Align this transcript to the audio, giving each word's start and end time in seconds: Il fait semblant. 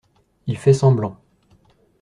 Il 0.47 0.57
fait 0.57 0.73
semblant. 0.73 1.15